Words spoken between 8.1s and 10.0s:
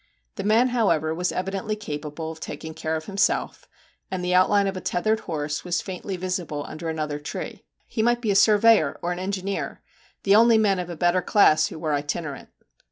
be a surveyor or engineer